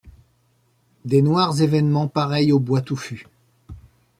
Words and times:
Des 1.05 1.21
noirs 1.21 1.61
événements 1.61 2.07
pareils 2.07 2.51
aux 2.51 2.57
bois 2.59 2.81
touffus 2.81 3.27